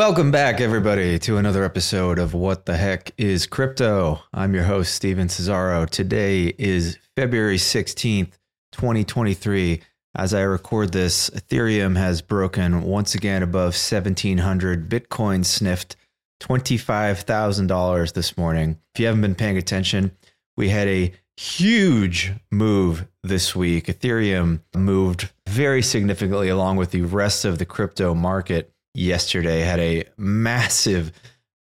[0.00, 4.22] Welcome back, everybody, to another episode of What the Heck is Crypto?
[4.32, 5.86] I'm your host, Stephen Cesaro.
[5.86, 8.32] Today is February 16th,
[8.72, 9.82] 2023.
[10.14, 14.88] As I record this, Ethereum has broken once again above 1700.
[14.88, 15.96] Bitcoin sniffed
[16.42, 18.78] $25,000 this morning.
[18.94, 20.12] If you haven't been paying attention,
[20.56, 23.84] we had a huge move this week.
[23.84, 30.04] Ethereum moved very significantly along with the rest of the crypto market yesterday, had a
[30.16, 31.12] massive,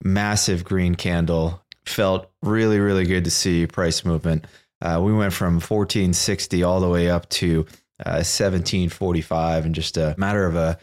[0.03, 1.61] massive green candle.
[1.85, 4.45] Felt really, really good to see price movement.
[4.81, 7.65] Uh, we went from 1460 all the way up to
[8.05, 10.77] uh, 1745 in just a matter of a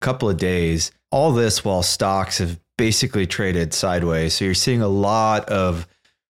[0.00, 0.92] couple of days.
[1.10, 4.34] All this while stocks have basically traded sideways.
[4.34, 5.86] So you're seeing a lot of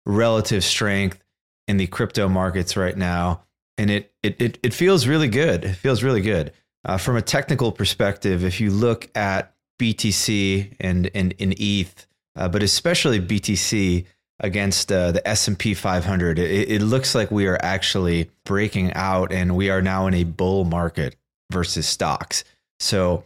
[0.05, 1.23] relative strength
[1.67, 3.43] in the crypto markets right now.
[3.77, 5.65] And it it it, it feels really good.
[5.65, 6.51] It feels really good.
[6.83, 12.63] Uh, from a technical perspective, if you look at BTC and and, ETH, uh, but
[12.63, 14.05] especially BTC
[14.41, 19.55] against uh, the S&P 500, it, it looks like we are actually breaking out and
[19.55, 21.15] we are now in a bull market
[21.51, 22.43] versus stocks.
[22.79, 23.23] So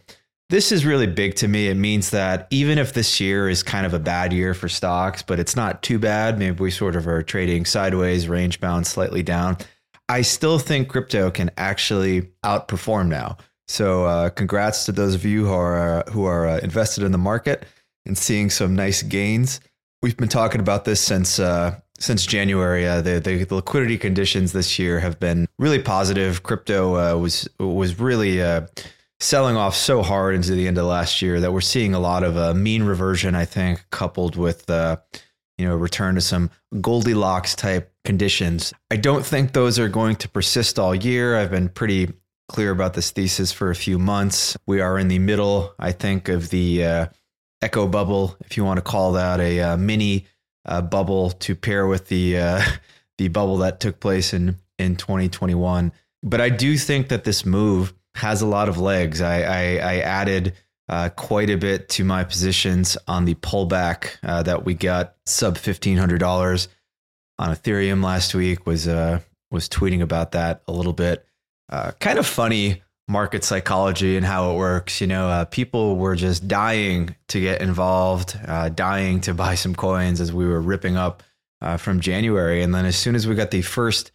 [0.50, 1.68] this is really big to me.
[1.68, 5.22] It means that even if this year is kind of a bad year for stocks,
[5.22, 9.22] but it's not too bad, maybe we sort of are trading sideways, range bound slightly
[9.22, 9.56] down.
[10.08, 13.36] I still think crypto can actually outperform now.
[13.70, 17.12] So, uh, congrats to those of you who are uh, who are uh, invested in
[17.12, 17.66] the market
[18.04, 19.60] and seeing some nice gains.
[20.02, 22.84] We've been talking about this since uh, since January.
[22.84, 26.42] Uh, the, the, the liquidity conditions this year have been really positive.
[26.42, 28.40] Crypto uh, was was really
[29.20, 32.24] selling off so hard into the end of last year that we're seeing a lot
[32.24, 36.50] of mean reversion, I think, coupled with you know return to some
[36.80, 38.74] Goldilocks type conditions.
[38.90, 41.36] I don't think those are going to persist all year.
[41.36, 42.14] I've been pretty
[42.50, 44.56] clear about this thesis for a few months.
[44.66, 47.06] We are in the middle, I think, of the uh,
[47.62, 50.26] echo bubble, if you want to call that a uh, mini
[50.66, 52.62] uh, bubble to pair with the uh,
[53.18, 55.92] the bubble that took place in in 2021.
[56.24, 59.20] But I do think that this move has a lot of legs.
[59.20, 60.54] I, I, I added
[60.88, 65.56] uh, quite a bit to my positions on the pullback uh, that we got sub
[65.56, 66.66] fifteen hundred dollars
[67.38, 68.66] on Ethereum last week.
[68.66, 69.20] Was uh,
[69.52, 71.24] was tweeting about that a little bit.
[71.70, 75.00] Uh, kind of funny market psychology and how it works.
[75.00, 79.74] You know, uh, people were just dying to get involved, uh, dying to buy some
[79.74, 81.22] coins as we were ripping up
[81.76, 84.12] from January, and then as soon as we got the first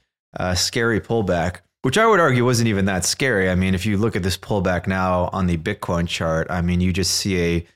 [0.55, 3.47] scary pullback which I would argue wasn't even that scary.
[3.47, 6.81] I mean, if you look at this pullback now on the Bitcoin chart, I mean,
[6.81, 7.67] you just see a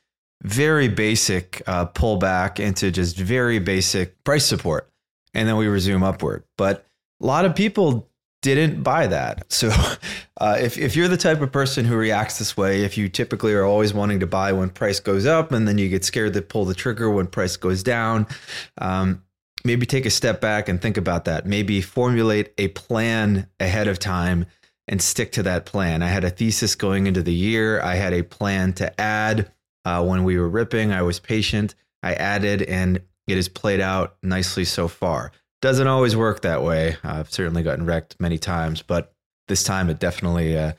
[0.41, 4.90] very basic uh, pullback into just very basic price support,
[5.35, 6.44] and then we resume upward.
[6.57, 6.88] But
[7.22, 8.09] a lot of people
[8.41, 9.51] didn't buy that.
[9.51, 9.69] So,
[10.38, 13.53] uh, if if you're the type of person who reacts this way, if you typically
[13.53, 16.41] are always wanting to buy when price goes up, and then you get scared to
[16.41, 18.28] pull the trigger when price goes down,
[18.78, 19.23] um,
[19.63, 21.45] maybe take a step back and think about that.
[21.45, 24.45] Maybe formulate a plan ahead of time
[24.88, 26.01] and stick to that plan.
[26.01, 27.81] I had a thesis going into the year.
[27.81, 29.51] I had a plan to add
[29.85, 30.91] uh, when we were ripping.
[30.91, 31.75] I was patient.
[32.01, 35.31] I added, and it has played out nicely so far.
[35.62, 36.97] Doesn't always work that way.
[37.03, 39.14] I've certainly gotten wrecked many times, but
[39.47, 40.74] this time it definitely, uh,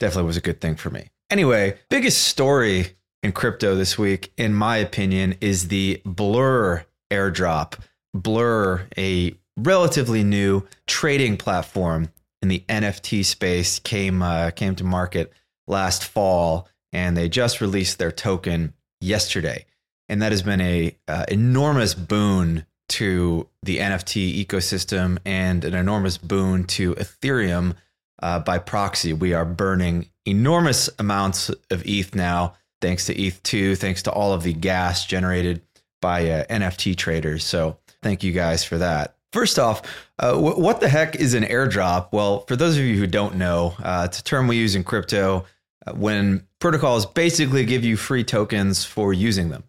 [0.00, 1.10] definitely was a good thing for me.
[1.30, 7.78] Anyway, biggest story in crypto this week, in my opinion, is the Blur airdrop.
[8.14, 12.08] Blur, a relatively new trading platform
[12.40, 15.32] in the NFT space, came uh, came to market
[15.66, 19.64] last fall, and they just released their token yesterday,
[20.08, 26.18] and that has been a uh, enormous boon to the NFT ecosystem and an enormous
[26.18, 27.74] boon to Ethereum
[28.22, 29.12] uh, by proxy.
[29.12, 34.42] We are burning enormous amounts of ETH now, thanks to ETH2, thanks to all of
[34.42, 35.62] the gas generated
[36.00, 37.44] by uh, NFT traders.
[37.44, 39.14] So Thank you guys for that.
[39.32, 39.82] First off,
[40.18, 42.08] uh, w- what the heck is an airdrop?
[42.12, 44.84] Well, for those of you who don't know, uh, it's a term we use in
[44.84, 45.46] crypto
[45.86, 49.64] uh, when protocols basically give you free tokens for using them.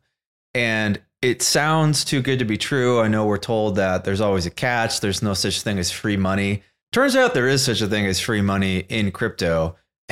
[0.53, 2.99] And it sounds too good to be true.
[2.99, 6.17] I know we're told that there's always a catch, there's no such thing as free
[6.17, 6.63] money.
[6.91, 9.77] Turns out there is such a thing as free money in crypto.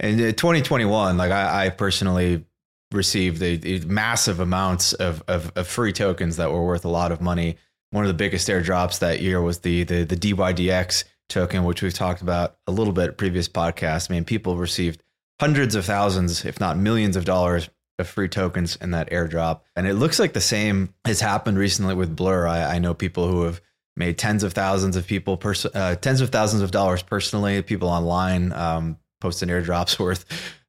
[0.00, 2.46] in uh, 2021, like I, I personally
[2.92, 7.58] received massive amounts of, of, of free tokens that were worth a lot of money.
[7.90, 11.94] One of the biggest airdrops that year was the the the DYDX token, which we've
[11.94, 14.10] talked about a little bit previous podcasts.
[14.10, 15.02] I mean, people received
[15.40, 17.68] hundreds of thousands, if not millions of dollars
[17.98, 19.60] of free tokens in that airdrop.
[19.76, 22.46] And it looks like the same has happened recently with Blur.
[22.46, 23.60] I, I know people who have
[23.96, 27.60] made tens of thousands of people, pers- uh, tens of thousands of dollars personally.
[27.62, 30.24] People online um, posting airdrops worth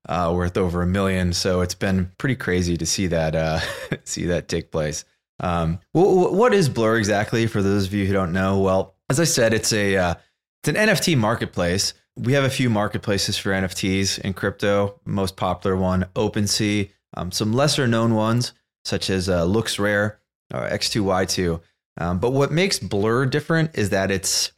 [0.08, 1.34] uh, worth over a million.
[1.34, 3.60] So it's been pretty crazy to see that uh,
[4.04, 5.06] see that take place.
[5.40, 7.48] Um, well, what is Blur exactly?
[7.48, 10.16] For those of you who don't know, well, as I said, it's a uh,
[10.62, 11.94] it's an NFT marketplace.
[12.18, 15.00] We have a few marketplaces for NFTs in crypto.
[15.06, 16.90] Most popular one, OpenSea.
[17.16, 18.54] Um, some lesser known ones
[18.86, 20.18] such as uh, LooksRare
[20.54, 21.62] or X2Y2.
[21.98, 24.52] Um, but what makes Blur different is that it's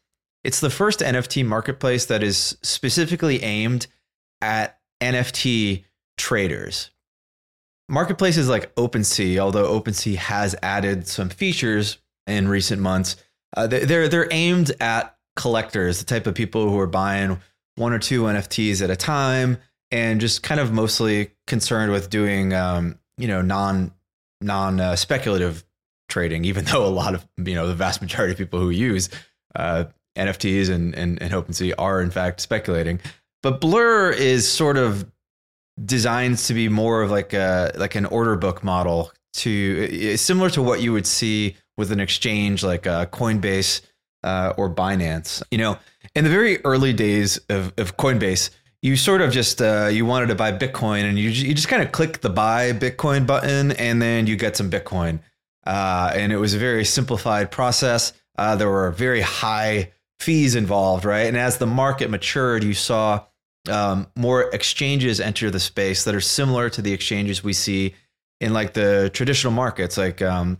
[0.43, 3.87] it's the first NFT marketplace that is specifically aimed
[4.41, 5.85] at NFT
[6.17, 6.89] traders.
[7.87, 13.17] Marketplaces like OpenSea, although OpenSea has added some features in recent months,
[13.55, 17.39] uh, they're they're aimed at collectors, the type of people who are buying
[17.75, 19.57] one or two NFTs at a time,
[19.91, 23.93] and just kind of mostly concerned with doing um, you know non
[24.41, 25.63] non uh, speculative
[26.09, 26.45] trading.
[26.45, 29.09] Even though a lot of you know the vast majority of people who use
[29.55, 29.85] uh,
[30.17, 32.99] NFTs and, and and OpenSea are in fact speculating,
[33.43, 35.09] but Blur is sort of
[35.83, 40.61] designed to be more of like a like an order book model to similar to
[40.61, 43.81] what you would see with an exchange like uh, Coinbase
[44.23, 45.41] uh, or Binance.
[45.51, 45.79] You know,
[46.15, 48.49] in the very early days of, of Coinbase,
[48.81, 51.83] you sort of just uh, you wanted to buy Bitcoin and you you just kind
[51.83, 55.19] of click the buy Bitcoin button and then you get some Bitcoin.
[55.65, 58.13] Uh, and it was a very simplified process.
[58.37, 61.27] Uh, there were very high fees involved, right?
[61.27, 63.23] And as the market matured, you saw
[63.69, 67.93] um, more exchanges enter the space that are similar to the exchanges we see
[68.39, 70.59] in like the traditional markets, like um,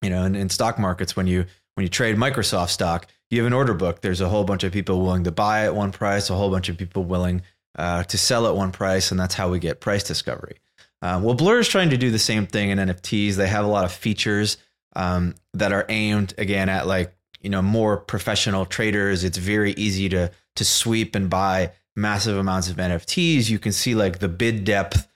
[0.00, 1.44] you know, in, in stock markets when you
[1.74, 4.00] when you trade Microsoft stock, you have an order book.
[4.00, 6.70] There's a whole bunch of people willing to buy at one price, a whole bunch
[6.70, 7.42] of people willing
[7.76, 10.58] uh, to sell at one price, and that's how we get price discovery.
[11.00, 13.34] Uh, well, Blur is trying to do the same thing in NFTs.
[13.34, 14.56] They have a lot of features
[14.96, 19.24] um, that are aimed again at like you know more professional traders.
[19.24, 23.48] It's very easy to to sweep and buy massive amounts of NFTs.
[23.48, 25.06] You can see like the bid depth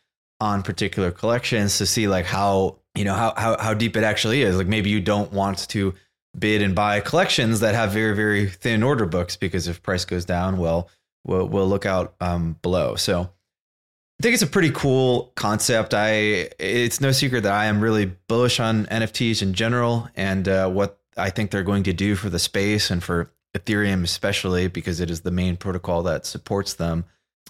[0.41, 4.43] on particular collections to see like how you know how how how deep it actually
[4.43, 4.57] is.
[4.57, 5.95] Like maybe you don't want to
[6.39, 10.25] bid and buy collections that have very very thin order books because if price goes
[10.25, 10.89] down, well,
[11.25, 12.97] we'll, we'll look out um, below.
[12.97, 15.95] So I think it's a pretty cool concept.
[15.95, 20.69] I it's no secret that I am really bullish on NFTs in general and uh,
[20.69, 25.01] what I think they're going to do for the space and for Ethereum especially because
[25.01, 27.05] it is the main protocol that supports them.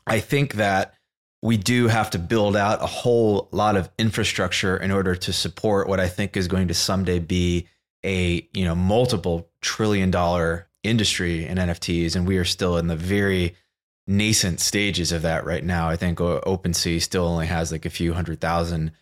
[0.07, 0.95] I think that
[1.43, 5.89] we do have to build out a whole lot of infrastructure in order to support
[5.89, 7.69] what I think is going to someday be
[8.05, 12.97] a you know multiple trillion dollar industry in NFTs, and we are still in the
[12.97, 13.55] very
[14.17, 15.89] nascent stages of that right now.
[15.89, 18.93] I think OpenSea still only has like a few hundred thousand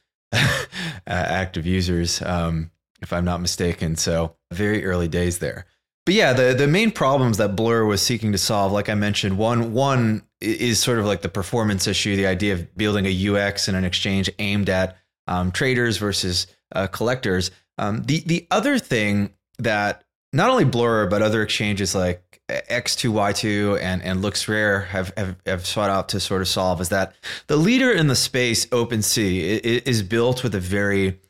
[1.07, 2.71] active users, um,
[3.03, 3.97] if I'm not mistaken.
[3.97, 5.67] So very early days there.
[6.07, 9.37] But yeah, the the main problems that Blur was seeking to solve, like I mentioned,
[9.37, 13.69] one one is sort of like the performance issue, the idea of building a UX
[13.69, 14.97] and an exchange aimed at
[15.27, 17.51] um, traders versus uh, collectors.
[17.79, 22.30] Um, the the other thing that not only Blur but other exchanges like
[22.71, 27.15] X2Y2 and and LooksRare have, have have sought out to sort of solve is that
[27.47, 31.21] the leader in the space, OpenSea, is built with a very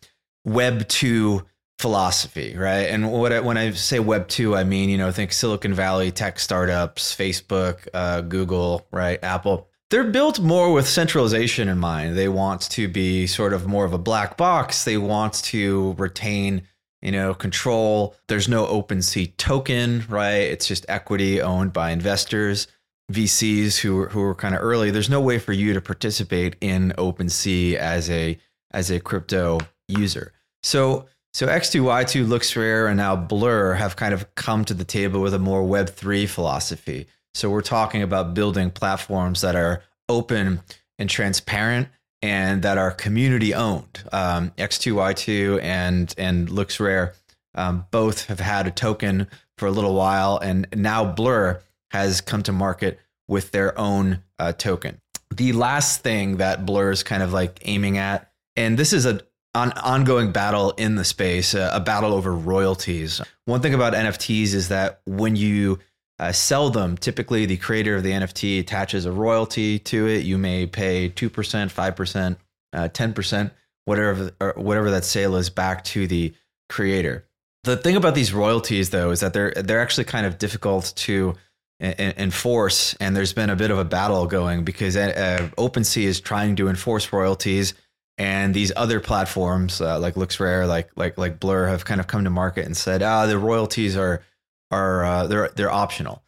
[0.44, 1.44] Web two
[1.78, 2.88] philosophy, right?
[2.88, 6.10] And what I, when I say Web two, I mean you know think Silicon Valley
[6.10, 12.16] tech startups, Facebook, uh, Google, right, Apple they're built more with centralization in mind.
[12.16, 14.84] They want to be sort of more of a black box.
[14.84, 16.62] They want to retain,
[17.02, 18.14] you know, control.
[18.28, 20.42] There's no OpenSea token, right?
[20.42, 22.66] It's just equity owned by investors,
[23.12, 24.90] VCs who who are kind of early.
[24.90, 28.38] There's no way for you to participate in OpenSea as a
[28.72, 30.32] as a crypto user.
[30.62, 35.32] So so X2Y2 LooksRare and now Blur have kind of come to the table with
[35.32, 40.60] a more Web3 philosophy so we're talking about building platforms that are open
[40.98, 41.88] and transparent
[42.22, 44.02] and that are community owned.
[44.12, 47.14] Um, X2Y2 and and LooksRare
[47.54, 49.26] um, both have had a token
[49.58, 51.60] for a little while, and now Blur
[51.90, 52.98] has come to market
[53.28, 55.00] with their own uh, token.
[55.30, 59.20] The last thing that Blur is kind of like aiming at, and this is a
[59.54, 63.20] an ongoing battle in the space, a, a battle over royalties.
[63.46, 65.80] One thing about NFTs is that when you
[66.20, 70.22] uh, sell them, typically the creator of the NFT attaches a royalty to it.
[70.22, 72.36] You may pay 2%, 5%,
[72.74, 73.50] uh, 10%,
[73.86, 76.34] whatever, whatever that sale is back to the
[76.68, 77.26] creator.
[77.64, 81.34] The thing about these royalties, though, is that they're they're actually kind of difficult to
[81.80, 86.56] enforce, and there's been a bit of a battle going because uh, OpenSea is trying
[86.56, 87.74] to enforce royalties,
[88.16, 92.24] and these other platforms uh, like LooksRare, like like like Blur, have kind of come
[92.24, 94.22] to market and said, ah, the royalties are
[94.70, 96.22] are uh, they're they're optional.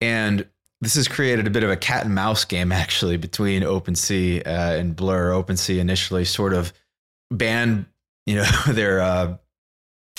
[0.00, 0.46] And
[0.80, 4.50] this has created a bit of a cat and mouse game actually between OpenSea uh,
[4.50, 5.30] and Blur.
[5.30, 6.72] OpenSea initially sort of
[7.30, 7.86] banned,
[8.26, 9.36] you know, their uh,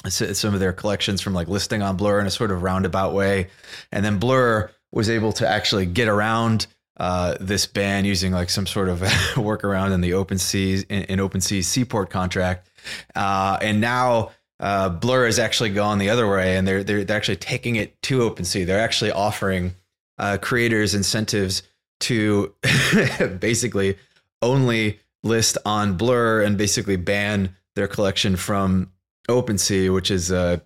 [0.09, 3.49] some of their collections from like listing on Blur in a sort of roundabout way,
[3.91, 6.67] and then Blur was able to actually get around
[6.97, 8.99] uh, this ban using like some sort of
[9.35, 12.69] workaround in the OpenSea in, in OpenSea Seaport contract,
[13.15, 17.17] uh, and now uh, Blur has actually gone the other way, and they're, they're they're
[17.17, 18.65] actually taking it to OpenSea.
[18.65, 19.75] They're actually offering
[20.17, 21.63] uh, creators incentives
[22.01, 22.53] to
[23.39, 23.97] basically
[24.41, 28.91] only list on Blur and basically ban their collection from
[29.29, 30.61] OpenSea, which is a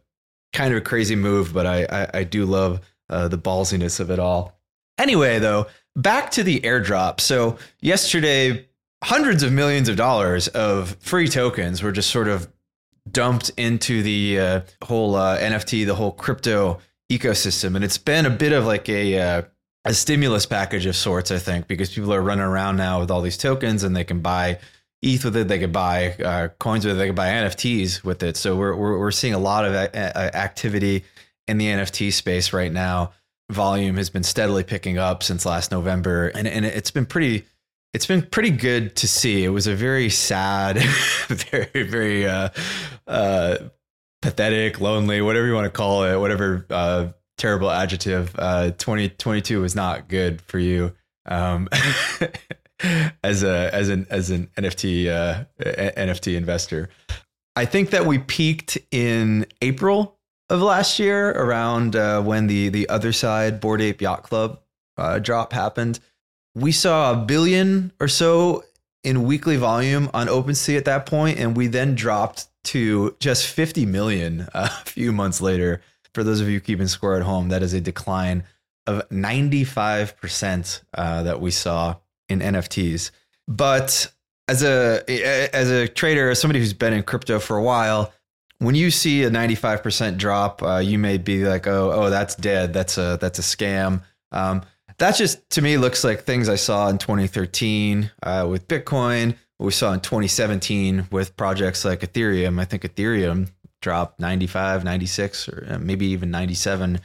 [0.54, 2.80] kind of a crazy move, but I I, I do love
[3.10, 4.58] uh, the ballsiness of it all.
[4.98, 7.20] Anyway, though, back to the airdrop.
[7.20, 8.68] So yesterday,
[9.04, 12.48] hundreds of millions of dollars of free tokens were just sort of
[13.10, 16.80] dumped into the uh, whole uh, NFT, the whole crypto
[17.12, 19.42] ecosystem, and it's been a bit of like a uh,
[19.86, 23.22] a stimulus package of sorts, I think, because people are running around now with all
[23.22, 24.60] these tokens and they can buy
[25.02, 28.22] ETH with it, they could buy uh, coins with it, they could buy NFTs with
[28.22, 28.38] it.
[28.38, 31.04] So we're we're, we're seeing a lot of a- a- activity
[31.48, 33.14] in the NFT space right now.
[33.52, 37.46] Volume has been steadily picking up since last November, and and it's been pretty
[37.94, 39.44] it's been pretty good to see.
[39.44, 40.78] It was a very sad,
[41.28, 42.50] very very uh,
[43.08, 43.58] uh,
[44.22, 48.36] pathetic, lonely, whatever you want to call it, whatever uh, terrible adjective.
[48.38, 50.94] Uh, 2022 was not good for you
[51.26, 51.68] um,
[53.24, 56.90] as a as an as an NFT uh, NFT investor.
[57.56, 60.18] I think that we peaked in April
[60.50, 64.60] of last year, around uh, when the the Otherside Bored Ape Yacht Club
[64.98, 66.00] uh, drop happened.
[66.56, 68.64] We saw a billion or so
[69.04, 73.86] in weekly volume on OpenSea at that point, and we then dropped to just 50
[73.86, 75.82] million a few months later.
[76.14, 78.44] For those of you keeping score at home, that is a decline
[78.86, 81.96] of 95% uh, that we saw
[82.28, 83.12] in NFTs.
[83.48, 84.12] But
[84.48, 85.04] as a
[85.56, 88.14] as a trader, as somebody who's been in crypto for a while,
[88.60, 92.74] when you see a 95% drop, uh, you may be like, "Oh, oh, that's dead.
[92.74, 94.64] That's a that's a scam." Um,
[95.02, 99.66] that just to me looks like things I saw in 2013 uh, with Bitcoin, what
[99.66, 102.60] we saw in 2017 with projects like Ethereum.
[102.60, 103.50] I think Ethereum
[103.82, 107.02] dropped 95, 96, or uh, maybe even 97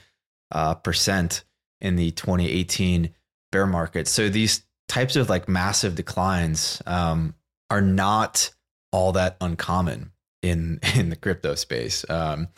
[0.52, 1.44] uh, percent
[1.80, 3.14] in the 2018
[3.50, 4.08] bear market.
[4.08, 7.34] So these types of like massive declines um,
[7.70, 8.50] are not
[8.92, 10.12] all that uncommon
[10.42, 12.04] in in the crypto space.
[12.10, 12.48] Um,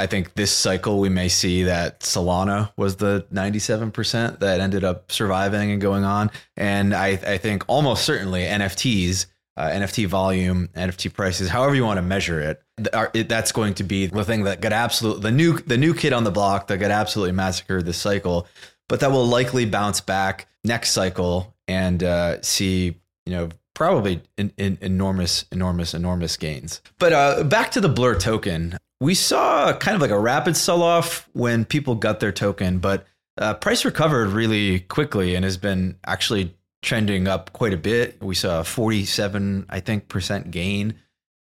[0.00, 5.12] I think this cycle we may see that Solana was the 97% that ended up
[5.12, 6.30] surviving and going on.
[6.56, 9.26] And I, I think almost certainly NFTs,
[9.56, 12.62] uh, NFT volume, NFT prices, however you want to measure it,
[12.94, 15.92] are, it, that's going to be the thing that got absolutely the new the new
[15.92, 18.46] kid on the block that got absolutely massacred this cycle.
[18.88, 24.52] But that will likely bounce back next cycle and uh, see you know probably in,
[24.58, 26.82] in enormous, enormous, enormous gains.
[26.98, 30.82] But uh, back to the Blur token, we saw kind of like a rapid sell
[30.82, 33.06] off when people got their token, but
[33.38, 38.22] uh, price recovered really quickly and has been actually trending up quite a bit.
[38.22, 40.94] We saw a 47, I think, percent gain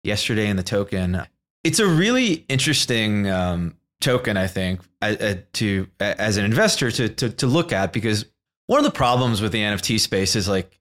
[0.04, 1.24] yesterday in the token.
[1.64, 7.48] It's a really interesting um, token, I think, to as an investor to, to to
[7.48, 8.26] look at because
[8.68, 10.80] one of the problems with the NFT space is like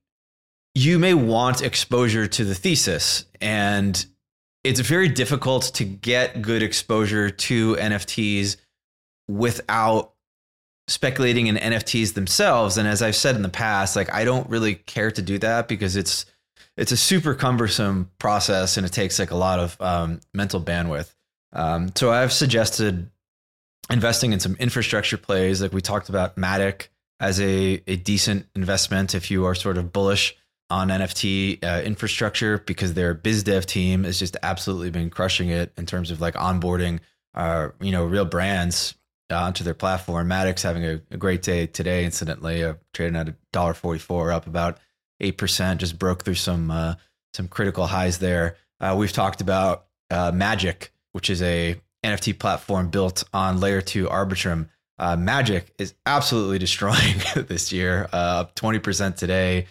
[0.74, 4.04] you may want exposure to the thesis and
[4.66, 8.56] it's very difficult to get good exposure to NFTs
[9.28, 10.12] without
[10.88, 12.76] speculating in NFTs themselves.
[12.76, 15.68] And as I've said in the past, like I don't really care to do that
[15.68, 16.26] because it's
[16.76, 21.14] it's a super cumbersome process and it takes like a lot of um, mental bandwidth.
[21.52, 23.08] Um, so I've suggested
[23.90, 29.14] investing in some infrastructure plays, like we talked about Matic as a a decent investment
[29.14, 30.36] if you are sort of bullish
[30.70, 35.72] on NFT uh, infrastructure because their biz dev team has just absolutely been crushing it
[35.76, 37.00] in terms of like onboarding,
[37.34, 38.94] uh, you know, real brands
[39.30, 40.28] uh, onto their platform.
[40.28, 42.04] Matic's having a, a great day today.
[42.04, 44.78] Incidentally, uh, trading at a dollar forty four, up about
[45.20, 45.80] eight percent.
[45.80, 46.94] Just broke through some uh,
[47.34, 48.56] some critical highs there.
[48.80, 54.06] Uh, we've talked about uh, Magic, which is a NFT platform built on layer two
[54.06, 54.68] Arbitrum.
[54.98, 59.66] Uh, Magic is absolutely destroying this year, uh, up 20% today.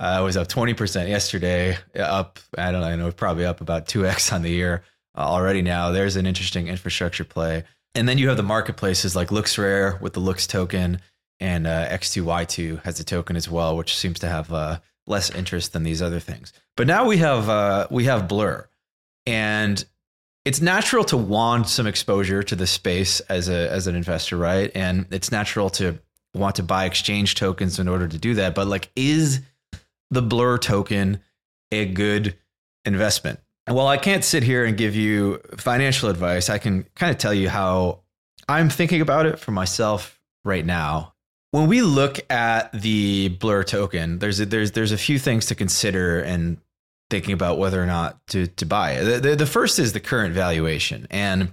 [0.00, 4.32] Uh, was up 20% yesterday, up, I don't know, I know, probably up about 2x
[4.32, 4.82] on the year
[5.14, 5.90] uh, already now.
[5.90, 7.64] There's an interesting infrastructure play.
[7.94, 11.02] And then you have the marketplaces like LooksRare with the Looks token,
[11.38, 15.74] and uh, X2Y2 has a token as well, which seems to have uh, less interest
[15.74, 16.54] than these other things.
[16.78, 18.68] But now we have uh, we have Blur,
[19.26, 19.84] and
[20.44, 24.70] it's natural to want some exposure to the space as a as an investor, right?
[24.74, 25.98] And it's natural to
[26.32, 28.54] want to buy exchange tokens in order to do that.
[28.54, 29.40] But like, is
[30.10, 31.20] the Blur token
[31.72, 32.36] a good
[32.84, 33.40] investment?
[33.66, 36.50] And while I can't sit here and give you financial advice.
[36.50, 38.00] I can kind of tell you how
[38.48, 41.14] I'm thinking about it for myself right now.
[41.52, 45.54] When we look at the Blur token, there's a, there's there's a few things to
[45.54, 46.58] consider and
[47.10, 49.04] thinking about whether or not to to buy it.
[49.04, 51.52] The, the, the first is the current valuation, and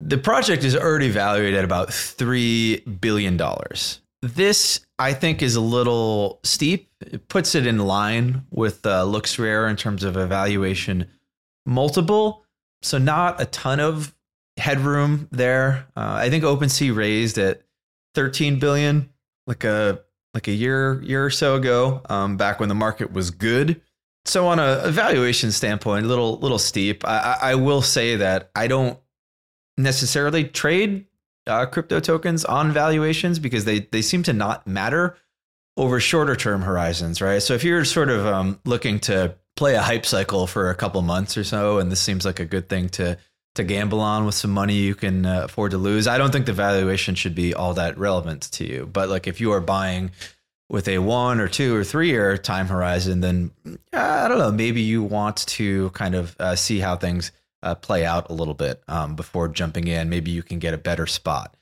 [0.00, 4.00] the project is already valued at about three billion dollars.
[4.24, 6.90] This, I think, is a little steep.
[7.02, 11.08] It puts it in line with uh, LooksRare in terms of evaluation
[11.66, 12.46] multiple.
[12.80, 14.14] So not a ton of
[14.56, 15.88] headroom there.
[15.94, 17.62] Uh, I think OpenSea raised at
[18.14, 19.10] 13 billion,
[19.46, 20.00] like a
[20.32, 23.82] like a year year or so ago, um, back when the market was good.
[24.24, 27.06] So on a evaluation standpoint, a little little steep.
[27.06, 28.98] I, I will say that I don't
[29.76, 31.04] necessarily trade
[31.46, 35.16] uh, crypto tokens on valuations because they they seem to not matter
[35.76, 37.42] over shorter term horizons, right?
[37.42, 41.02] So if you're sort of um, looking to play a hype cycle for a couple
[41.02, 43.18] months or so, and this seems like a good thing to
[43.54, 46.46] to gamble on with some money you can uh, afford to lose, I don't think
[46.46, 48.88] the valuation should be all that relevant to you.
[48.92, 50.10] But like if you are buying
[50.68, 53.52] with a one or two or three year time horizon, then
[53.92, 57.30] I don't know, maybe you want to kind of uh, see how things
[57.64, 60.08] uh, play out a little bit um, before jumping in.
[60.08, 61.56] Maybe you can get a better spot.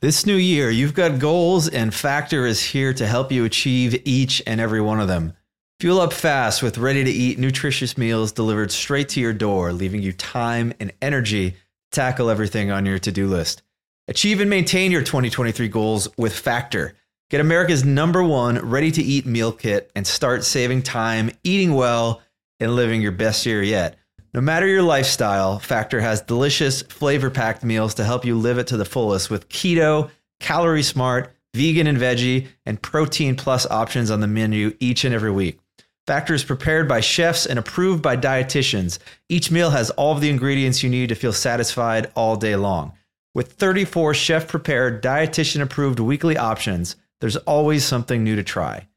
[0.00, 4.42] This new year, you've got goals, and Factor is here to help you achieve each
[4.48, 5.34] and every one of them.
[5.78, 10.02] Fuel up fast with ready to eat, nutritious meals delivered straight to your door, leaving
[10.02, 11.56] you time and energy to
[11.92, 13.62] tackle everything on your to do list.
[14.08, 16.96] Achieve and maintain your 2023 goals with Factor.
[17.32, 22.20] Get America's number one ready to eat meal kit and start saving time, eating well,
[22.60, 23.96] and living your best year yet.
[24.34, 28.66] No matter your lifestyle, Factor has delicious, flavor packed meals to help you live it
[28.66, 34.20] to the fullest with keto, calorie smart, vegan and veggie, and protein plus options on
[34.20, 35.58] the menu each and every week.
[36.06, 38.98] Factor is prepared by chefs and approved by dietitians.
[39.30, 42.92] Each meal has all of the ingredients you need to feel satisfied all day long.
[43.34, 48.88] With 34 chef prepared, dietitian approved weekly options, there's always something new to try.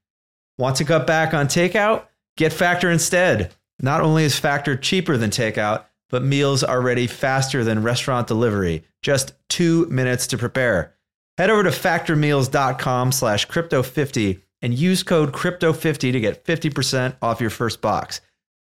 [0.57, 2.05] Want to cut back on takeout?
[2.38, 3.53] Get Factor instead.
[3.79, 8.83] Not only is Factor cheaper than takeout, but meals are ready faster than restaurant delivery.
[9.03, 10.95] Just two minutes to prepare.
[11.38, 17.51] Head over to factormeals.com slash crypto50 and use code crypto50 to get 50% off your
[17.51, 18.21] first box.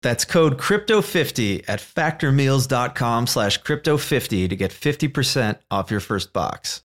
[0.01, 6.82] That's code crypto50 at factormeals.com slash crypto50 to get 50% off your first box.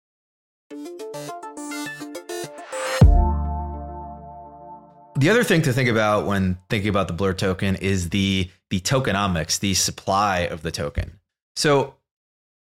[5.24, 8.82] The other thing to think about when thinking about the Blur token is the the
[8.82, 11.18] tokenomics, the supply of the token.
[11.56, 11.96] So,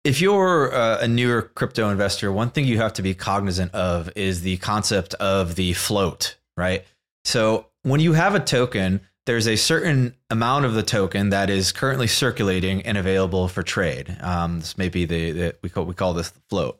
[0.06, 4.10] if you're uh, a newer crypto investor, one thing you have to be cognizant of
[4.16, 6.86] is the concept of the float, right?
[7.26, 11.74] So, when you have a token, there's a certain amount of the token that is
[11.74, 14.16] currently circulating and available for trade.
[14.22, 16.80] Um, this may be the, the we call we call this float.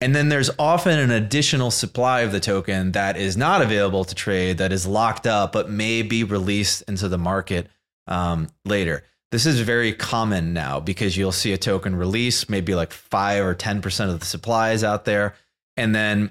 [0.00, 4.14] And then there's often an additional supply of the token that is not available to
[4.14, 7.68] trade, that is locked up, but may be released into the market
[8.06, 9.04] um, later.
[9.32, 13.54] This is very common now because you'll see a token release, maybe like five or
[13.54, 15.34] 10% of the supply is out there.
[15.76, 16.30] And then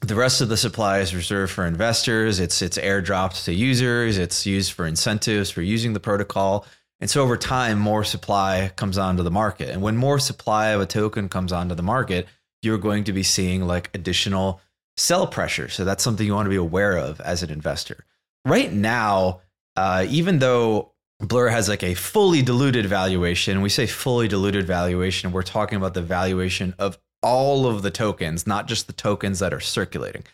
[0.00, 2.40] the rest of the supply is reserved for investors.
[2.40, 6.66] It's, it's airdropped to users, it's used for incentives for using the protocol.
[7.00, 9.70] And so over time, more supply comes onto the market.
[9.70, 12.26] And when more supply of a token comes onto the market,
[12.62, 14.60] you're going to be seeing like additional
[14.96, 15.68] sell pressure.
[15.68, 18.04] So that's something you want to be aware of as an investor.
[18.44, 19.40] Right now,
[19.76, 25.32] uh, even though Blur has like a fully diluted valuation, we say fully diluted valuation,
[25.32, 29.52] we're talking about the valuation of all of the tokens, not just the tokens that
[29.52, 30.24] are circulating.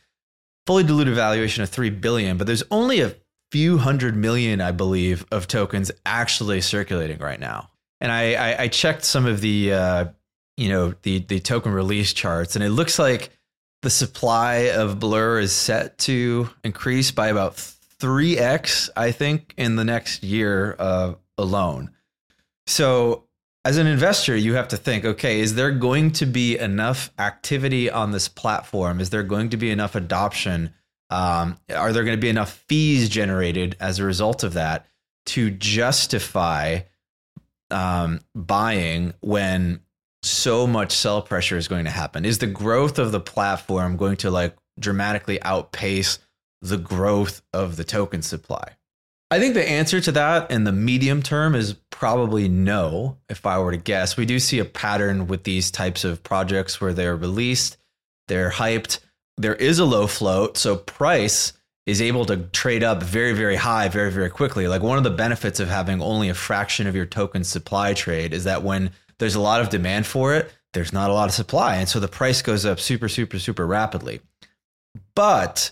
[0.66, 3.14] Fully diluted valuation of 3 billion, but there's only a
[3.50, 7.70] few hundred million, I believe, of tokens actually circulating right now.
[8.00, 10.04] And I, I, I checked some of the uh,
[10.56, 13.30] you know the the token release charts, and it looks like
[13.82, 19.76] the supply of Blur is set to increase by about three x, I think, in
[19.76, 21.90] the next year uh, alone.
[22.66, 23.24] So,
[23.64, 27.90] as an investor, you have to think: okay, is there going to be enough activity
[27.90, 29.00] on this platform?
[29.00, 30.72] Is there going to be enough adoption?
[31.10, 34.86] Um, are there going to be enough fees generated as a result of that
[35.26, 36.80] to justify
[37.70, 39.80] um, buying when
[40.24, 42.24] so much sell pressure is going to happen?
[42.24, 46.18] Is the growth of the platform going to like dramatically outpace
[46.62, 48.76] the growth of the token supply?
[49.30, 53.58] I think the answer to that in the medium term is probably no, if I
[53.58, 54.16] were to guess.
[54.16, 57.76] We do see a pattern with these types of projects where they're released,
[58.28, 59.00] they're hyped,
[59.36, 61.52] there is a low float, so price
[61.86, 64.68] is able to trade up very, very high, very, very quickly.
[64.68, 68.32] Like one of the benefits of having only a fraction of your token supply trade
[68.32, 71.34] is that when there's a lot of demand for it, there's not a lot of
[71.34, 71.76] supply.
[71.76, 74.20] And so the price goes up super, super, super rapidly.
[75.14, 75.70] But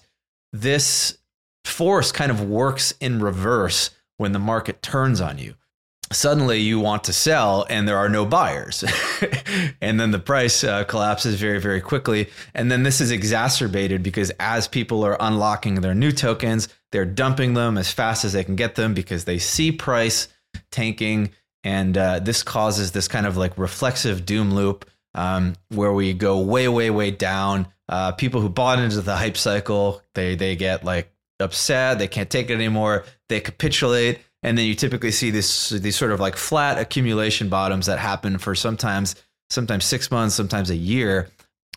[0.52, 1.18] this
[1.64, 5.54] force kind of works in reverse when the market turns on you
[6.12, 8.84] suddenly you want to sell and there are no buyers
[9.80, 14.30] and then the price uh, collapses very very quickly and then this is exacerbated because
[14.38, 18.56] as people are unlocking their new tokens they're dumping them as fast as they can
[18.56, 20.28] get them because they see price
[20.70, 21.30] tanking
[21.64, 26.40] and uh, this causes this kind of like reflexive doom loop um, where we go
[26.40, 27.68] way way way down.
[27.88, 31.98] Uh, people who bought into the hype cycle they they get like upset.
[31.98, 33.04] They can't take it anymore.
[33.28, 34.20] They capitulate.
[34.42, 38.38] And then you typically see this these sort of like flat accumulation bottoms that happen
[38.38, 39.14] for sometimes
[39.50, 41.28] sometimes six months, sometimes a year,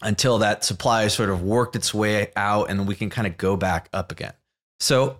[0.02, 3.56] until that supply sort of worked its way out, and we can kind of go
[3.58, 4.34] back up again.
[4.80, 5.20] So,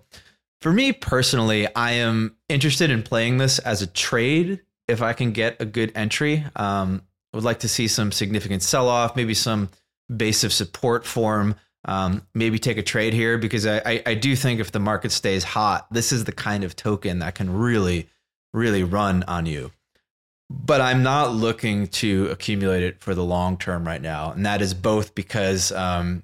[0.60, 5.32] for me personally, I am interested in playing this as a trade if I can
[5.32, 6.44] get a good entry.
[6.54, 9.68] Um, would like to see some significant sell off, maybe some
[10.14, 14.34] base of support form um, maybe take a trade here because I, I, I do
[14.34, 18.08] think if the market stays hot, this is the kind of token that can really,
[18.52, 19.70] really run on you.
[20.50, 24.62] But I'm not looking to accumulate it for the long term right now, and that
[24.62, 26.22] is both because um,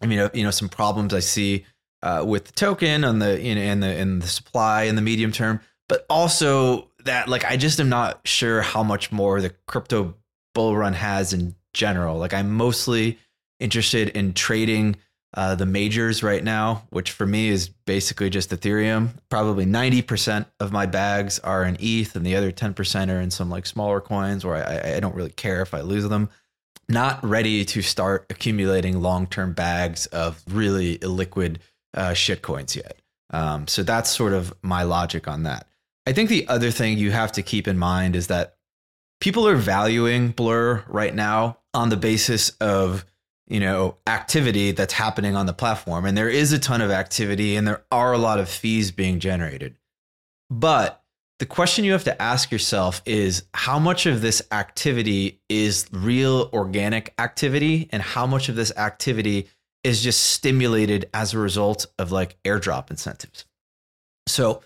[0.00, 1.64] I mean you know some problems I see
[2.02, 5.32] uh, with the token on the in, in the in the supply in the medium
[5.32, 10.14] term, but also that like I just am not sure how much more the crypto
[10.54, 12.18] bull run has in general.
[12.18, 13.18] Like I'm mostly
[13.60, 14.96] interested in trading
[15.34, 19.10] uh, the majors right now, which for me is basically just Ethereum.
[19.28, 23.50] Probably 90% of my bags are in ETH, and the other 10% are in some
[23.50, 26.30] like smaller coins where I, I don't really care if I lose them.
[26.88, 31.58] Not ready to start accumulating long term bags of really illiquid
[31.94, 33.00] uh, shit coins yet.
[33.30, 35.66] Um, so that's sort of my logic on that.
[36.06, 38.56] I think the other thing you have to keep in mind is that
[39.20, 43.04] people are valuing Blur right now on the basis of
[43.46, 47.56] you know activity that's happening on the platform and there is a ton of activity
[47.56, 49.76] and there are a lot of fees being generated
[50.50, 51.02] but
[51.38, 56.50] the question you have to ask yourself is how much of this activity is real
[56.52, 59.48] organic activity and how much of this activity
[59.88, 63.44] is just stimulated as a result of like airdrop incentives
[64.26, 64.62] so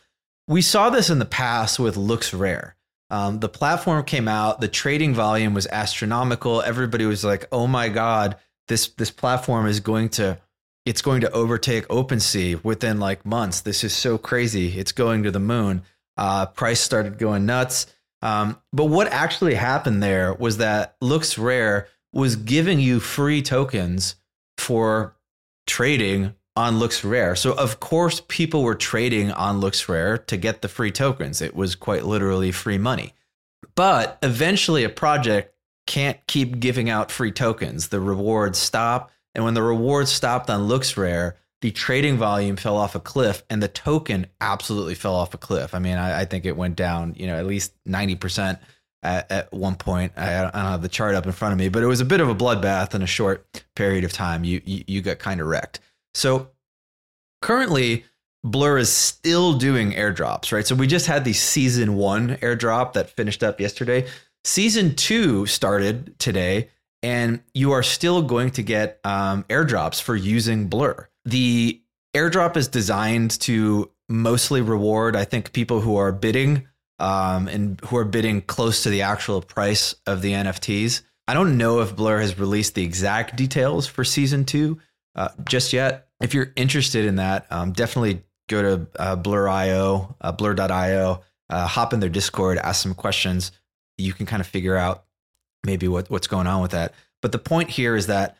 [0.48, 2.72] we saw this in the past with LooksRare
[3.11, 7.88] um, the platform came out the trading volume was astronomical everybody was like oh my
[7.88, 8.37] god
[8.68, 10.38] this this platform is going to
[10.85, 13.61] it's going to overtake OpenSea within like months.
[13.61, 14.78] This is so crazy.
[14.78, 15.82] It's going to the moon.
[16.16, 17.87] Uh, price started going nuts.
[18.20, 24.16] Um, but what actually happened there was that LooksRare was giving you free tokens
[24.62, 25.16] for
[25.66, 27.37] trading on LooksRare.
[27.37, 31.40] So of course people were trading on LooksRare to get the free tokens.
[31.40, 33.14] It was quite literally free money.
[33.75, 35.55] But eventually a project
[35.87, 37.88] can't keep giving out free tokens.
[37.88, 39.11] The rewards stop.
[39.35, 43.62] And when the rewards stopped on LooksRare, the trading volume fell off a cliff and
[43.62, 45.75] the token absolutely fell off a cliff.
[45.75, 48.59] I mean, I, I think it went down, you know, at least 90%
[49.02, 50.12] at, at one point.
[50.16, 52.04] I, I, don't have the chart up in front of me, but it was a
[52.04, 54.44] bit of a bloodbath in a short period of time.
[54.44, 55.80] You, you, you got kind of wrecked.
[56.14, 56.50] So
[57.40, 58.04] currently,
[58.44, 60.66] Blur is still doing airdrops, right?
[60.66, 64.06] So we just had the season one airdrop that finished up yesterday.
[64.44, 66.68] Season two started today,
[67.02, 71.08] and you are still going to get um, airdrops for using Blur.
[71.24, 71.80] The
[72.14, 76.66] airdrop is designed to mostly reward, I think, people who are bidding
[76.98, 81.02] um, and who are bidding close to the actual price of the NFTs.
[81.26, 84.81] I don't know if Blur has released the exact details for season two
[85.14, 86.09] uh, just yet.
[86.20, 91.92] If you're interested in that, um, definitely go to uh, Blur.io, uh, Blur.io, uh, hop
[91.92, 93.52] in their Discord, ask some questions
[93.98, 95.05] you can kind of figure out
[95.64, 96.94] maybe what, what's going on with that.
[97.20, 98.37] But the point here is that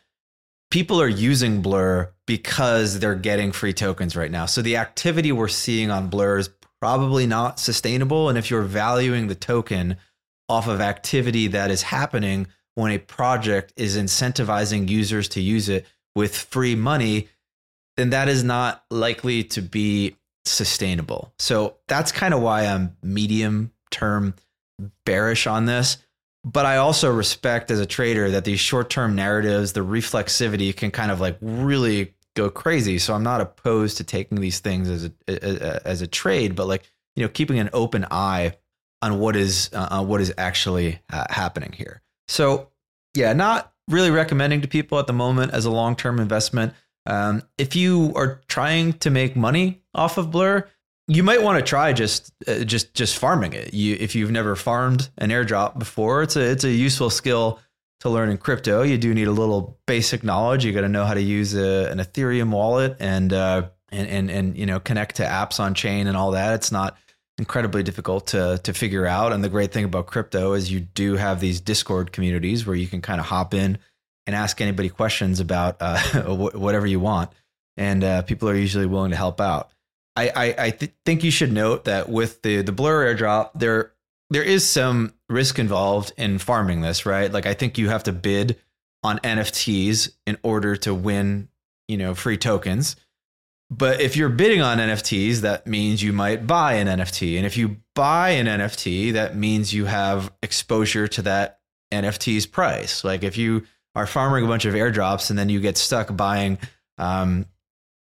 [0.71, 4.45] people are using Blur because they're getting free tokens right now.
[4.45, 6.49] So the activity we're seeing on Blur is
[6.83, 8.27] probably not sustainable.
[8.27, 9.95] And if you're valuing the token
[10.49, 15.85] off of activity that is happening when a project is incentivizing users to use it
[16.13, 17.29] with free money,
[17.95, 21.31] then that is not likely to be sustainable.
[21.39, 24.33] So that's kind of why I'm medium term
[25.05, 25.99] bearish on this.
[26.43, 30.91] But I also respect as a trader that these short term narratives, the reflexivity can
[30.91, 32.99] kind of like really go crazy.
[32.99, 36.83] So I'm not opposed to taking these things as a, as a trade, but like,
[37.15, 38.57] you know, keeping an open eye
[39.01, 42.01] on what is uh, what is actually uh, happening here.
[42.27, 42.69] So
[43.13, 46.73] yeah, not really recommending to people at the moment as a long term investment.
[47.05, 50.67] Um, if you are trying to make money off of Blur,
[51.07, 53.73] you might want to try just uh, just just farming it.
[53.73, 57.59] You if you've never farmed an airdrop before, it's a it's a useful skill
[58.03, 58.83] to learn in crypto.
[58.83, 60.65] You do need a little basic knowledge.
[60.65, 64.29] You got to know how to use a, an Ethereum wallet and uh, and and
[64.29, 66.53] and you know connect to apps on chain and all that.
[66.53, 66.97] It's not
[67.37, 69.31] incredibly difficult to to figure out.
[69.31, 72.87] And the great thing about crypto is you do have these Discord communities where you
[72.87, 73.77] can kind of hop in
[74.27, 77.31] and ask anybody questions about uh, whatever you want,
[77.77, 79.71] and uh, people are usually willing to help out.
[80.17, 83.93] I I, I th- think you should note that with the the Blur airdrop, there
[84.29, 87.31] there is some risk involved in farming this, right?
[87.31, 88.57] Like I think you have to bid
[89.03, 91.49] on NFTs in order to win,
[91.87, 92.95] you know, free tokens.
[93.69, 97.37] But if you're bidding on NFTs, that means you might buy an NFT.
[97.37, 101.59] And if you buy an NFT, that means you have exposure to that
[101.91, 103.03] NFT's price.
[103.03, 103.63] Like if you
[103.95, 106.59] are farming a bunch of airdrops and then you get stuck buying,
[106.97, 107.45] um,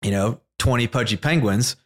[0.03, 1.77] you know, 20 pudgy penguins,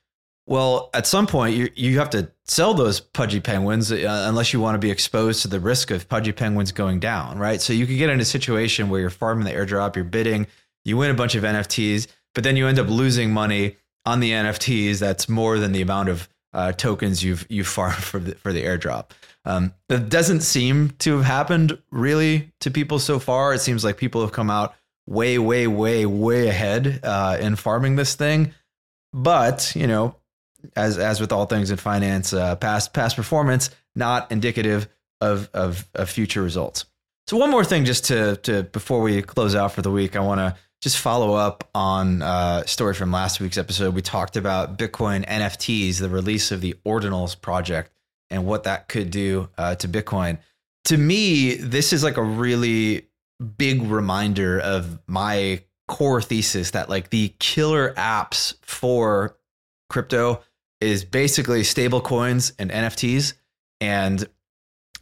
[0.47, 4.61] well, at some point you you have to sell those pudgy penguins uh, unless you
[4.61, 7.61] want to be exposed to the risk of pudgy penguins going down, right?
[7.61, 10.47] So you could get in a situation where you're farming the airdrop, you're bidding,
[10.85, 14.33] you win a bunch of NFTs, but then you end up losing money on the
[14.33, 14.99] NFTs.
[14.99, 18.65] That's more than the amount of uh, tokens you've you farmed for the for the
[18.65, 19.11] airdrop.
[19.47, 23.53] Um, that doesn't seem to have happened really to people so far.
[23.53, 24.75] It seems like people have come out
[25.07, 28.55] way, way, way, way ahead uh, in farming this thing.
[29.13, 30.17] But you know,
[30.77, 34.89] as as with all things in finance, uh, past past performance not indicative
[35.21, 36.87] of, of of future results.
[37.27, 40.21] So one more thing, just to to before we close out for the week, I
[40.21, 43.95] want to just follow up on uh, a story from last week's episode.
[43.95, 47.91] We talked about Bitcoin NFTs, the release of the Ordinals project,
[48.29, 50.39] and what that could do uh, to Bitcoin.
[50.87, 53.07] To me, this is like a really
[53.57, 59.37] big reminder of my core thesis that like the killer apps for
[59.89, 60.43] crypto
[60.81, 63.35] is basically stable coins and NFTs.
[63.81, 64.29] And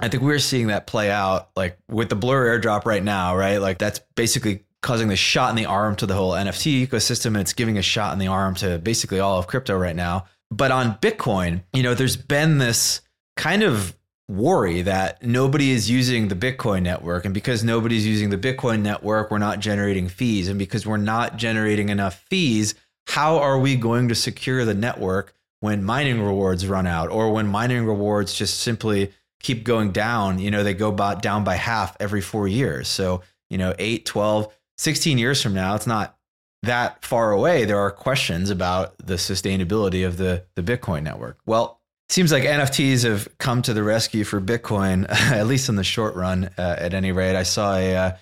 [0.00, 3.58] I think we're seeing that play out like with the Blur airdrop right now, right?
[3.58, 7.26] Like that's basically causing the shot in the arm to the whole NFT ecosystem.
[7.26, 10.24] And it's giving a shot in the arm to basically all of crypto right now.
[10.50, 13.00] But on Bitcoin, you know, there's been this
[13.37, 13.96] kind of
[14.28, 17.24] worry that nobody is using the Bitcoin network.
[17.24, 20.48] And because nobody's using the Bitcoin network, we're not generating fees.
[20.48, 22.74] And because we're not generating enough fees,
[23.08, 27.46] how are we going to secure the network when mining rewards run out or when
[27.46, 32.20] mining rewards just simply keep going down, you know, they go down by half every
[32.20, 32.88] four years.
[32.88, 36.16] So, you know, 8, 12, 16 years from now, it's not
[36.64, 37.64] that far away.
[37.64, 41.38] There are questions about the sustainability of the, the Bitcoin network.
[41.46, 45.85] Well, seems like NFTs have come to the rescue for Bitcoin, at least in the
[45.85, 47.37] short run, uh, at any rate.
[47.37, 48.16] I saw a uh,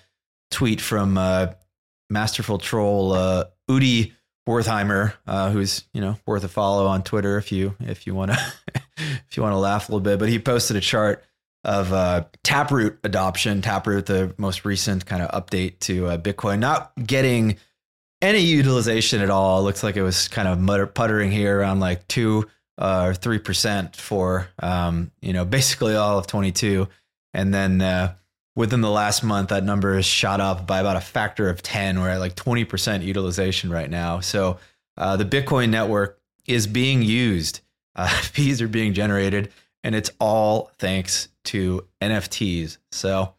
[0.51, 1.47] tweet from uh,
[2.11, 4.11] Masterful Troll uh, Udi
[4.47, 8.31] Wertheimer, uh, who's you know worth a follow on Twitter if you if you want
[8.31, 8.53] to
[8.97, 10.19] if you want to laugh a little bit.
[10.19, 11.23] But he posted a chart
[11.63, 13.61] of uh, Taproot adoption.
[13.61, 17.57] Taproot, the most recent kind of update to uh, Bitcoin, not getting
[18.21, 19.59] any utilization at all.
[19.59, 23.13] It looks like it was kind of mutter, puttering here around like two uh, or
[23.13, 26.87] three percent for um, you know basically all of 22,
[27.33, 28.15] and then uh,
[28.55, 31.99] within the last month, that number has shot up by about a factor of 10.
[31.99, 34.19] We're at like 20% utilization right now.
[34.19, 34.57] So
[34.97, 37.61] uh, the Bitcoin network is being used,
[37.95, 39.51] uh, fees are being generated,
[39.83, 42.77] and it's all thanks to NFTs.
[42.91, 43.33] So,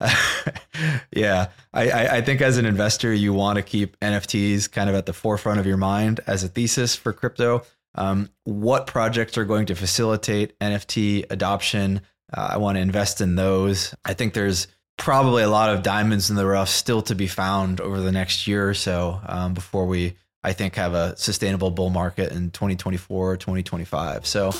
[1.12, 5.06] yeah, I, I, think as an investor, you want to keep NFTs kind of at
[5.06, 7.62] the forefront of your mind as a thesis for crypto.
[7.94, 12.00] Um, what projects are going to facilitate NFT adoption?
[12.34, 13.94] Uh, I want to invest in those.
[14.04, 14.66] I think there's
[14.98, 18.46] probably a lot of diamonds in the rough still to be found over the next
[18.46, 23.32] year or so um, before we, I think, have a sustainable bull market in 2024
[23.32, 24.26] or 2025.
[24.26, 24.50] So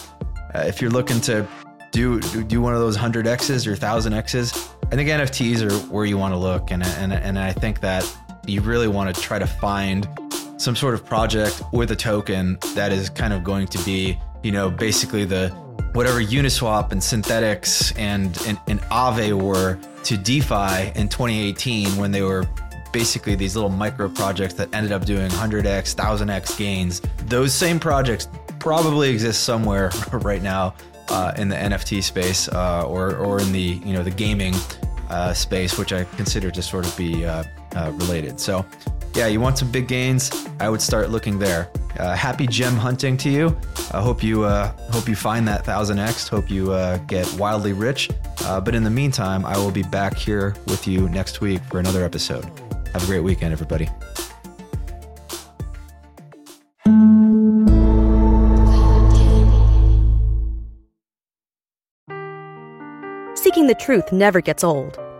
[0.55, 1.47] uh, if you're looking to
[1.93, 6.33] do do one of those 100x's or 1000x's, I think NFTs are where you want
[6.33, 6.71] to look.
[6.71, 8.05] And, and, and I think that
[8.47, 10.09] you really want to try to find
[10.57, 14.53] some sort of project with a token that is kind of going to be, you
[14.53, 15.55] know, basically the
[15.93, 22.23] whatever Uniswap and Synthetix and, and, and Aave were to DeFi in 2018 when they
[22.23, 22.47] were
[22.93, 27.01] basically these little micro projects that ended up doing 100x, 1000x gains.
[27.27, 28.29] Those same projects
[28.59, 30.75] probably exist somewhere right now
[31.09, 34.55] uh, in the NFT space uh, or, or in the you know the gaming
[35.11, 37.45] uh, space, which I consider to sort of be uh,
[37.77, 38.41] uh, related.
[38.41, 38.65] So
[39.15, 40.31] yeah, you want some big gains?
[40.61, 41.71] I would start looking there.
[41.99, 43.57] Uh, happy gem hunting to you.
[43.93, 46.29] I hope you uh, hope you find that thousand X.
[46.29, 48.11] Hope you uh, get wildly rich.
[48.45, 51.79] Uh, but in the meantime, I will be back here with you next week for
[51.79, 52.45] another episode.
[52.93, 53.89] Have a great weekend, everybody.
[63.35, 64.99] Seeking the truth never gets old.